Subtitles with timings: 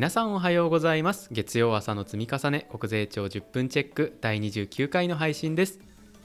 [0.00, 1.28] 皆さんおはようございます。
[1.30, 5.78] 月曜朝の積み重ね国税庁10分チェック第29回の配信です。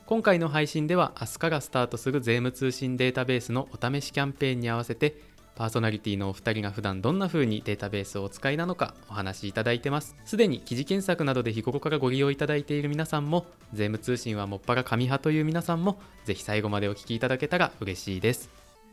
[0.05, 5.17] 今回の配信では明日からスタートする税務通信データベースのお試しキャンペーンに合わせて
[5.55, 10.15] パーソナリティのお二人が普段どんな風にデータベースをお使いなのかお話しいただいてます。
[10.23, 18.49] すでに記事検索などで日頃からご利用いただいている皆さんも税務通信はもっぱら紙派という皆さんもぜひ最後までお聞きいただけたら嬉しいです。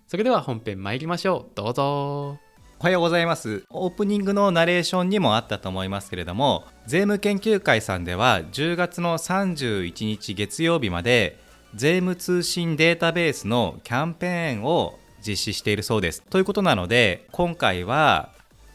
[0.08, 1.52] それでは本編参りましょう。
[1.54, 2.51] どうぞ。
[2.82, 11.38] おはようございますオープニングのナレーションにもあったと思いますけれども税務研究会さんでは10月の31日月曜日まで
[11.76, 18.32] 税務通信データベースのキャンペーンを実施しているそうですということなので今回は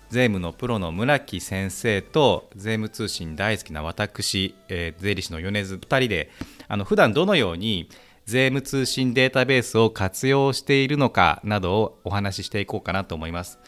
[0.09, 6.29] 税務のプロの村木先生と税務通信大好きな私、えー、税理士の米津2人で
[6.69, 7.89] あの普段どのように
[8.25, 13.59] 税務通信データベースを活用しているのかなどをお話ししていこうかなと思います。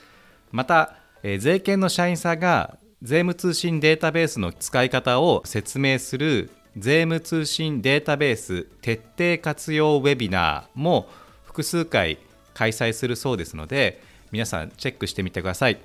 [0.52, 11.08] また、えー、税研の社員さんが税務通信データベースの使い方を説明する税務通信データベース徹底活用ウェビナーも
[11.46, 12.18] 複数回
[12.54, 15.80] 開催するそうですので皆さんチェックしてみてください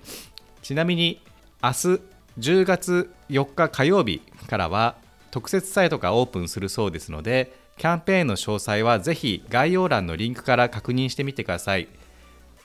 [0.63, 1.21] ちなみに
[1.63, 1.75] 明日
[2.39, 4.97] 10月4日火曜日からは
[5.31, 11.89] 特設サイトがオープンするそうですのでキャンペーンの詳細はぜひ概要欄のリンクから確認してみてください。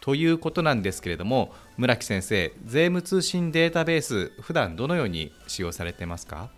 [0.02, 6.50] ということなんですけれども村木先生税務通信データベース普段どのように使用されてますか？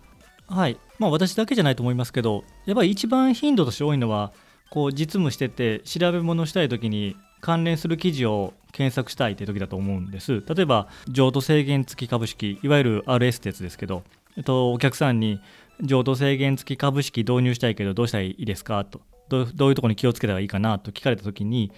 [0.48, 0.78] はい。
[0.98, 4.32] まあ私だけじゃないと思いますけどやっぱり一番頻度として多いのは
[4.70, 10.42] こう実務してて調べ物したい時に関連する記事を検索したいという時だと思うんです。
[10.46, 14.04] 例えば譲渡制限付き株式いわゆる RS ってやつですけど、
[14.36, 15.40] えっと、お客さんに
[15.80, 18.84] 譲渡制限付き株式導入したいけどどうしたらいいですか？
[18.84, 20.78] とどういうところに気をつけたらいいかな？
[20.78, 21.72] と聞かれた時に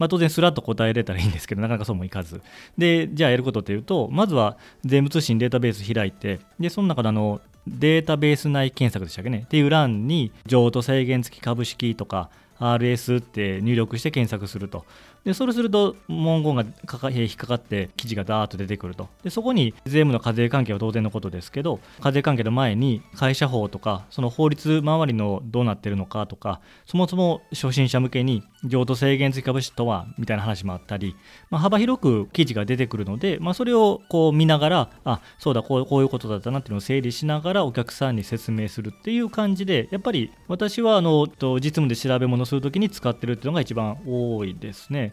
[0.00, 2.40] まあ、当然すらっと答えれたらいいんですけどなかなかそうもいかず。
[2.76, 9.42] でじゃあやることっていうとまずは税務通信データベース開いてでその中であのデータベース内検索でしたっけね。
[9.44, 14.86] っていう欄に譲渡制限付き株式とか RS って入力して検索すると。
[15.24, 31.16] でそれすると文言がかか引っかかって記事がダーッと出てくるとでそこに税務の課税関係は当然のことですけど課税関係の前に会社法とかその法律周りのどうなってるのかとかそもそも初心者向けに譲渡制限付き株式とはみたいな話もあったり、
[31.50, 45.09] まあ、幅広く記事が出てくるので、まあ、それをこう見ながらあそうだこうこういうことだったなっていうのを整理しながらお客さんに説明するっていう感じでやっぱり私はあの実務で調べ物するときに使ってるっていうのが一番多いですね。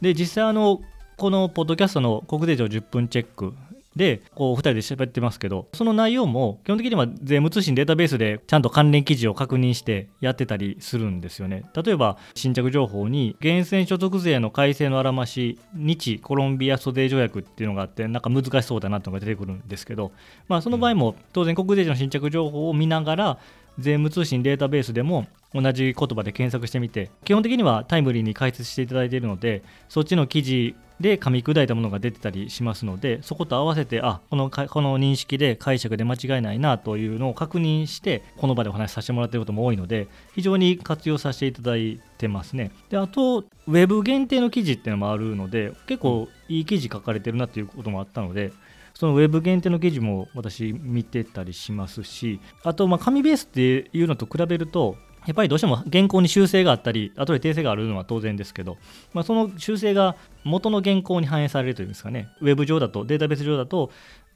[0.00, 0.80] で実際あの
[1.16, 3.54] このポッドキャストの国税庁10分チェック
[3.98, 11.64] でこう2人で喋ってますけどその内容も基本的には税務通信データベースでちゃんと関連記事を確認してやってたりするんですよね。
[11.74, 20.12] 例えば新着情報に源泉所得税の改正のあらまし日コロンビア租税条約っていうのがあってなんか難しそうだなっていうのが出てくるんですけど、
[20.46, 23.38] まあ、その場合も当然国税庁の新着情報を見ながら
[23.80, 42.72] 税務通信データベースでも同じ言葉で検索してみて基本的にはタイムリーに解説していただいているのでそっちの記事で噛み砕いたものが出てたりしますのでそこと合わせてあこのこの認識で解釈で間違いないなというのを確認してこの場でお話しさせてもらっていることも多いので非常に活用させていただいてますね。
[42.90, 48.52] であとウェブ限定の記事っていうのもあるので結構いい記事書かれてるなっていうこともあったので
[48.98, 54.96] そのウェブ限定の記事も私見てたりしますし、あと、まあ、紙ベースっていうのと比べると、
[55.28, 58.78] やっぱりどうしても原稿に修正があったり、後で訂正があるのは当然ですけど、
[59.12, 63.90] まあ、その修正が元の原稿に反映されるというんですかね、ウェブ上だと、データベース上だと、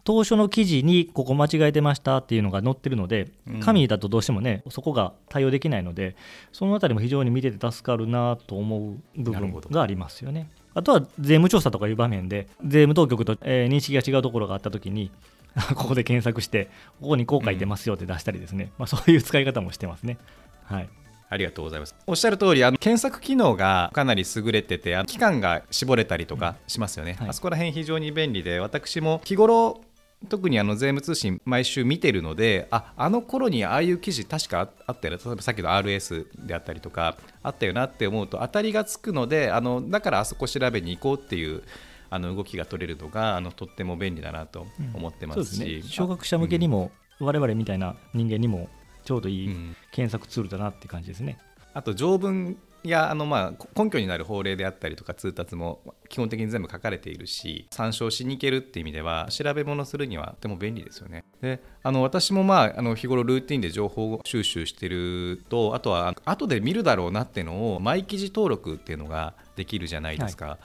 [0.04, 3.30] 当初の記事にここ間違えてましたっていうのが載ってるので、
[3.62, 6.14] 紙だとどうしてもね、そこが対応できないので、
[6.52, 10.50] そのあたりも非常に見てて助かるなと思う部分がありますよね。
[10.74, 15.10] あとは税務調査とかいう場面で、税務当局と、えー、認識が違うところがあったときに、
[15.74, 16.68] ここで検索して、
[17.00, 20.18] ここにこう書いてますよって出したりですね、うん、まあ、そういう使い方もしてますね。
[20.72, 20.88] はい。
[21.28, 21.94] ありがとうございます。
[22.06, 27.12] おっしゃる通り、あの検索機能がかなり優れてて、期間が絞れたりとかしますよね。
[27.12, 29.80] うんはい、あそこら辺非常に便利で、私も日頃
[30.28, 41.62] 特にあの税務通信毎週見てるのでああの頃にああいう記事確かあったよ例えばさっきの RS であったりとかあったよなって思うと当たりがつくのであのだからあそこ調べに行こうっていう
[42.10, 45.80] あの動きが取れるのがあのとっても便利だなと思ってますし、うん。
[45.80, 48.68] ね、小学者向けにも、うん、我々みたいな人間にも
[49.04, 51.38] ちょうどいい検索ツールだなって感じですね。
[51.74, 61.24] あと条文やあのまあ根拠になる法令であったりとか通達も基本的に全部書かれているし参照しに行けるっていう意味では調べ物するにはとても便利ですよね。
[61.40, 70.46] であの私もまああの日頃ルーティンで情報収集してるとあとは後で見るだろうなっていうのを毎記事登録っていうのができるじゃないですか。
[70.46, 70.58] はい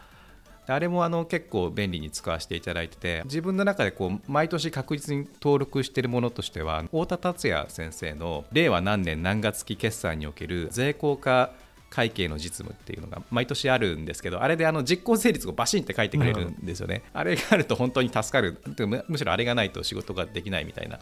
[0.68, 11.52] あれもあの結構便利に使わせていただいてて自分の中でこう毎年確実に登録しているものとしては太田達也先生の令和何年何月期決算における税効果
[11.90, 18.62] 会計の実務っていうのが毎年あるんですけどあれであの実行成立をバシンって書いてくれるんですよね、あれがあると本当に助かる。
[19.08, 21.00] むしろあれがないと仕事ができないみたいな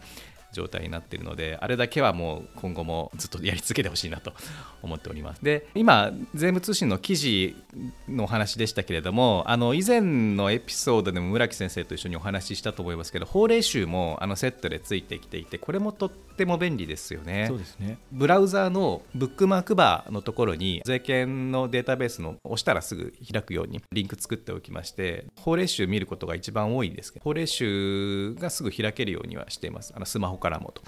[0.56, 4.32] 状態になっているのであれだけはもう今後もずっとやり続けてほしいなと
[4.82, 7.56] 思っておりますで今税務通信の記事
[8.08, 17.46] のお話でしたけれどもあの以前のエピソードでも村木先生と一緒にお話ししたと思いますけど法令集もあのセットでついてきていてこれもとっても便利ですよね。
[17.48, 17.98] そうですね。
[18.12, 29.92] ブラウザーのブックマークバーのところに税金のデータベースの押したらすぐ開くようにリンク作っておきまして法令集見ることが 一番多いですけど法令集がすぐ開けるようにはしています。
[29.96, 30.82] あのスマホからもと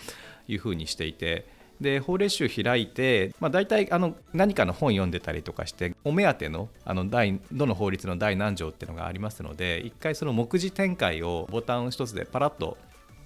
[0.47, 1.47] いうふうにしていて
[1.81, 12.77] で法令集開いて、まあ、大体あの何かの本読んでたりとかしてお目当てのあの第どの法律の第何条っていうのがありますので一回その目次展開をボタン一つでパラッと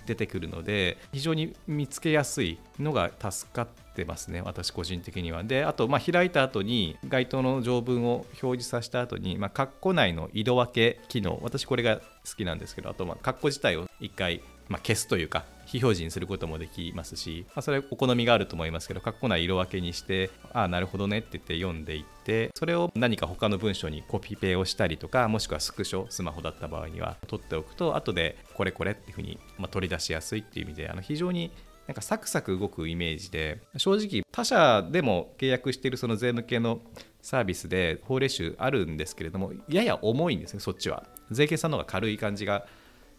[0.07, 5.45] 出てくるので非常に見つけやすいのが助かってますね私個人的には。
[5.45, 12.03] であとま開いた後に該当の条文を表示させた後にまあ括弧内の色分け機能私これが好
[12.37, 31.51] きなんですけどあとまあ括弧自体を一回まあ消すというか非表示にすることもできますし、まあ、それお好みがあると思いますけど括弧内色分けにしてああなるほどねって言って読んでいってそれを何か他の文章にコピペをしたりとかもしくはスクショスマホだった場合には取っておくと後でこれこれっていうふうに、ま、取り出しやすいっていう意味であの非常に
[31.87, 36.81] なんかサクサク動くイメージで正直他社でも契約しているその税務系の
[37.23, 41.05] サービスで法令集あるんですけれどもやや重いんですねそっちは。
[41.31, 42.67] 税金さんの方が軽い感じが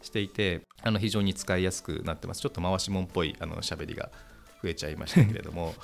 [0.04, 2.42] していてあの非常に使いやすくなってます。
[2.42, 4.10] ちょっと回しもんっぽいあの喋りが
[4.62, 5.74] 増えちゃいましたけれども。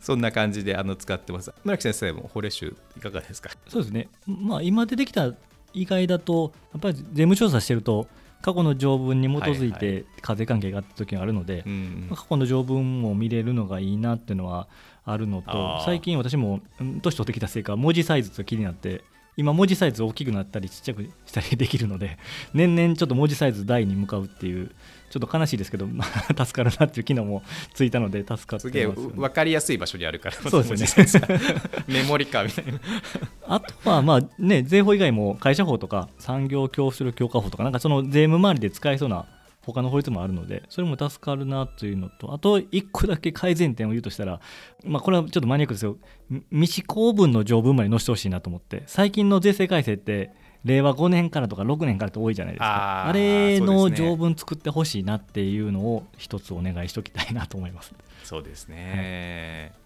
[0.00, 1.52] そんな感じであの使ってます。
[1.64, 3.50] 村木先生も法令集いかがですか？
[3.68, 4.08] そうですね。
[4.26, 5.32] まあ今出てきた
[5.72, 8.06] 以外だとやっぱり税務調査してると
[8.42, 11.64] 過去の条文に基づいて課税関係があった時があるので、
[12.14, 14.68] 過去の条文も見れるのがいいなっていうのは
[15.04, 16.60] あるのと最近私も
[17.02, 19.02] 年取ってきたせいか文字サイズが気になって
[19.36, 22.18] 今文字サイズ大きくなったりちっちゃくしたりできるので
[22.52, 24.70] 年々ちょっと文字サイズ大に向かうっていう
[25.10, 27.42] ちょっと悲しいですけど、まあ、助かるなっていう機能も
[27.74, 31.40] ついたので助かってます、ね、すげえ分かりやすい場所にあるからそうですね。
[31.88, 32.78] メモリかみたいな。
[33.48, 39.26] あとはまあね税法以外も会社法とか産業教習強化法とかなんかその税務周りで使えそうな
[39.72, 44.40] 他の法律もあるのでそれも助かるなというのとあと1個だけ改善点を言うとしたら、
[44.84, 45.96] まあ、これはちょっとマニアックですよ。
[46.50, 50.32] 未施行文の条文まで載せてほしいなと思って最近の税制改正って
[50.64, 53.06] 令和5年からとか6年からって多いじゃないですか。
[53.06, 57.94] あれの条文作ってほしいなっていうのを一つお願いしておきたいなと思います。
[58.24, 59.79] そうですね、はい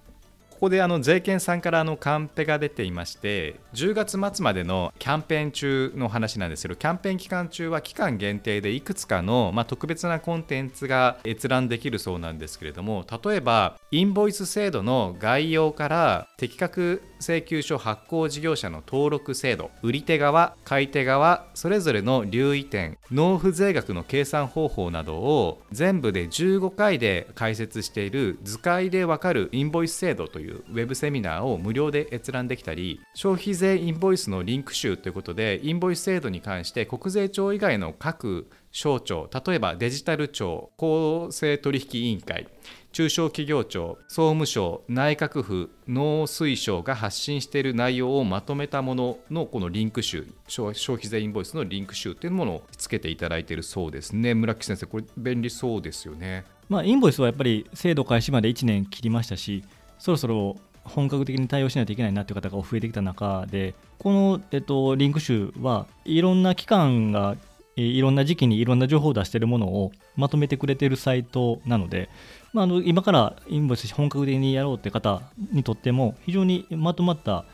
[0.64, 42.48] ここであの税券さんからあのカンペが出ていまして10月末までのキャンペーン中の話なんですけどキャンペーン期間中は期間限定でいくつかの、まあ、特別なコンテンツが閲覧できるそうなんですけれども例えばインボイス制度の概要から的確請求書発行事業者の登録制度売り手側買い手側それぞれの留意点納付税額の計算方法などを全部で15回で解説している図解でわかるインボイス制度というウェブセミナーを無料で閲覧できたり消費税インボイスのリンク集ということでインボイス制度に関して国税庁以外の各省庁例えばデジタル庁公正取引委員会
[42.94, 54.34] 中小企業庁総務省内閣府農水省が発信している内容をまとめたもののこのリンク集消費税インボイスのリンク集というものをつけていただいているそうですね。
[54.34, 56.44] 村木先生これ便利そうですよね。
[56.68, 59.64] まあインボイスはやっぱり制度開始まで1年切りましたし
[59.98, 67.36] そろそろ本格的に対応しないといけないなという方が増えてきた中でこの、えっと、リンク集はいろんな機関が
[67.76, 72.08] いろんな時期にいろんな情報を出しているものをまとめてくれているサイトなので、
[72.52, 77.44] まあ、あの今からインボイス本格的にやろうって方にとっても非常にまとまった、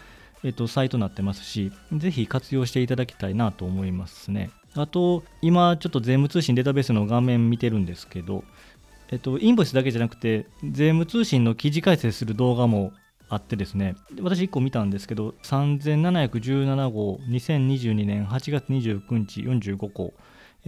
[0.44, 4.50] えっと、サイトになってますしぜひ活用していただきたいなと思いますね。
[4.74, 8.44] あと今ちょっと税務通信データベースの画面見てるんですけど
[9.12, 12.92] えっと、インボイスだけじゃなくて税務通信の記事解説する動画も
[13.30, 13.94] あってですね。
[14.20, 20.12] 私1個見たんですけど3717号2022年8月29日45号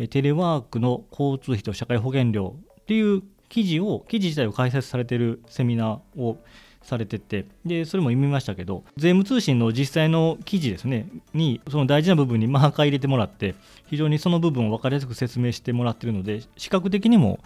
[0.09, 6.39] テレワークの交通費と社会保険料っていう記事を記事自体を開設されてるセミナーを
[6.83, 13.55] されててでそれも読みましたけど税務通信の実際の記事ですねにその大事な部分にマーカー入れてもらって
[13.87, 17.41] 非常にその部分を分かりやすく説明してもらってるので視覚的にも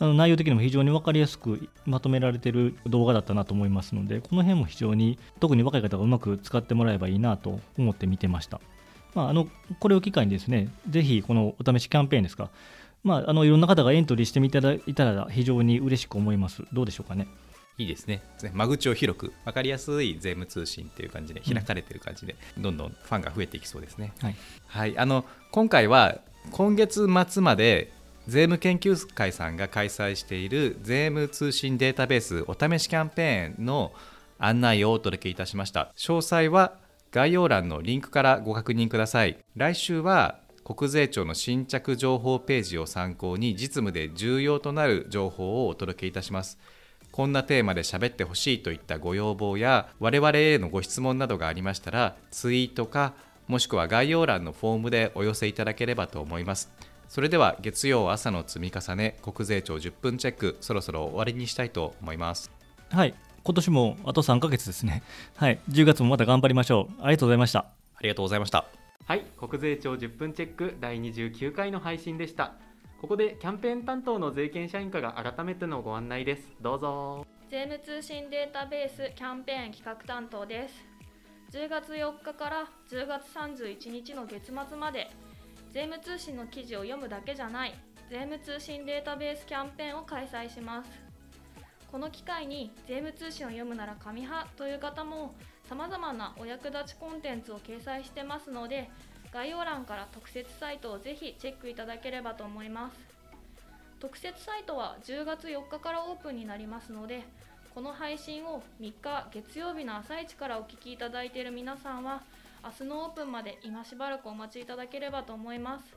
[0.00, 8.60] あの内容的にも非常に分かりやすくまとめられている動画だったなと思いますのでこの辺も非常に特に若い方がうまく使ってもらえばいいなと思って見てました。
[9.14, 12.48] まあ、あのこれを機会にですねぜひこのお試しキャンペーンですか、
[13.02, 16.62] まあ、あのいろんな方がエントリーしてみただいたら非常に嬉しく思います。
[16.72, 17.26] どうでしょうかね。
[17.76, 18.22] いいですね。
[18.52, 24.12] 間口を広く分かりやすい税務通信っていう感じで開かれてる感じで、どんどんファンが増えていきそうですね。
[24.20, 26.18] はい、はい、あの今回は
[26.50, 27.92] 今月末まで
[28.30, 33.92] 税務研究会さんが開催している税務通信データベースお試しキャンペーンの
[34.38, 35.92] 案内をお届けいたしました。
[35.96, 36.76] 詳細は
[37.10, 39.36] 概要欄のリンクからご確認ください。
[39.56, 46.56] 来週は国税庁の新着情報ページを参考に実務で重要となる情報をお届けいたします。
[47.10, 53.14] こんなテーマで喋ってほしいといったご要望や我々へのご質問などがありましたらツイートか
[53.48, 56.70] もしくは概要欄のフォームでお寄せいただければと思います。
[57.10, 62.52] それでは月曜朝の積み重ね国税庁10分チェックそろそろ終わりにしたいと思います。
[62.88, 65.02] はい、今年もあと3ヶ月ですね。
[65.34, 65.58] はい。
[65.70, 67.02] 10月もまた頑張りましょう。
[67.02, 67.58] ありがとうございました。
[67.58, 68.64] ありがとうございました。
[69.06, 69.24] はい。
[69.36, 72.52] 国税庁10分チェック第29回の配信でした。
[73.00, 76.46] ここでキャンペーン担当の税券社員課が改めてのご案内です。
[76.60, 77.26] どうぞ。
[77.50, 80.74] 税務通信データベースキャンペーン企画担当です。
[81.50, 85.10] 10月4日から10月31日の月末まで
[85.72, 87.74] 税務通信の記事を読むだけじゃない
[88.10, 90.90] 税務通信データベースキャンペーンを開催します。
[91.92, 95.34] この機会に税務通信を読むなら紙派という方も
[95.68, 98.90] さまざまなお役立ちコンテンツを掲載してますので
[99.32, 102.96] 概要欄から特設サイトをぜひチェックいただければと思います。
[104.00, 107.22] 特設サイトは10月4日からオープンになりますので
[107.74, 112.22] この配信を3日月曜日の朝一からお聞きいただいている皆さんは
[112.62, 115.96] 明日のオープンまで今しばらくお待ちいただければと思います。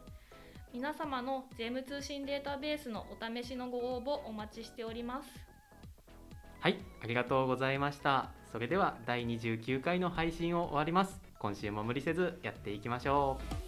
[0.74, 5.29] 皆様の税務通信データベースのお試しのご応募お待ちしております。
[6.60, 8.32] はいありがとうございました。
[8.51, 11.22] それでは第29回の配信を終わります。
[11.38, 13.62] 今週も無理せずやっていきましょう。